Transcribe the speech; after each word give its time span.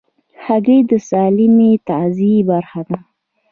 هګۍ 0.45 0.79
د 0.89 0.91
سالمې 1.09 1.71
تغذیې 1.87 2.39
برخه 2.49 2.81
ده. 2.89 2.97